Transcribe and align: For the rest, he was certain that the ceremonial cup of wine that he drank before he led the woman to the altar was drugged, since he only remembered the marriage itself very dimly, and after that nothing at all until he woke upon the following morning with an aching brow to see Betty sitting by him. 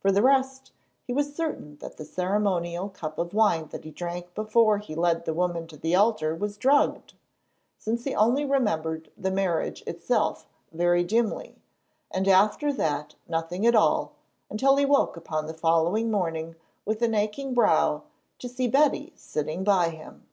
For 0.00 0.10
the 0.10 0.20
rest, 0.20 0.72
he 1.04 1.12
was 1.12 1.32
certain 1.32 1.76
that 1.76 1.96
the 1.96 2.04
ceremonial 2.04 2.88
cup 2.88 3.20
of 3.20 3.32
wine 3.32 3.68
that 3.68 3.84
he 3.84 3.92
drank 3.92 4.34
before 4.34 4.78
he 4.78 4.96
led 4.96 5.24
the 5.26 5.32
woman 5.32 5.68
to 5.68 5.76
the 5.76 5.94
altar 5.94 6.34
was 6.34 6.56
drugged, 6.56 7.14
since 7.78 8.02
he 8.02 8.12
only 8.12 8.44
remembered 8.44 9.12
the 9.16 9.30
marriage 9.30 9.84
itself 9.86 10.44
very 10.72 11.04
dimly, 11.04 11.62
and 12.10 12.26
after 12.26 12.72
that 12.72 13.14
nothing 13.28 13.64
at 13.64 13.76
all 13.76 14.14
until 14.50 14.74
he 14.74 14.84
woke 14.84 15.16
upon 15.16 15.46
the 15.46 15.54
following 15.54 16.10
morning 16.10 16.56
with 16.84 17.00
an 17.00 17.14
aching 17.14 17.54
brow 17.54 18.02
to 18.40 18.48
see 18.48 18.66
Betty 18.66 19.12
sitting 19.14 19.62
by 19.62 19.90
him. 19.90 20.26